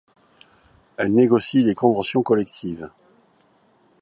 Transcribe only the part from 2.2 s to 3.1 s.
collectives.